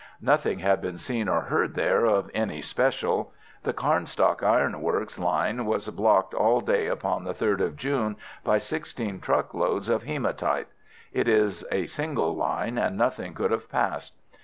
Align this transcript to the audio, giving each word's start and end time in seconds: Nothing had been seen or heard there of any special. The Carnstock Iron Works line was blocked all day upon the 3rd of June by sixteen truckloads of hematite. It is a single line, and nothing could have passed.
Nothing 0.23 0.57
had 0.57 0.81
been 0.81 0.97
seen 0.97 1.29
or 1.29 1.41
heard 1.41 1.75
there 1.75 2.05
of 2.05 2.31
any 2.33 2.59
special. 2.63 3.33
The 3.61 3.71
Carnstock 3.71 4.41
Iron 4.41 4.81
Works 4.81 5.19
line 5.19 5.63
was 5.67 5.87
blocked 5.89 6.33
all 6.33 6.59
day 6.59 6.87
upon 6.87 7.23
the 7.23 7.35
3rd 7.35 7.59
of 7.59 7.75
June 7.75 8.15
by 8.43 8.57
sixteen 8.57 9.19
truckloads 9.19 9.89
of 9.89 10.01
hematite. 10.01 10.69
It 11.13 11.27
is 11.27 11.63
a 11.71 11.85
single 11.85 12.35
line, 12.35 12.79
and 12.79 12.97
nothing 12.97 13.35
could 13.35 13.51
have 13.51 13.69
passed. 13.69 14.15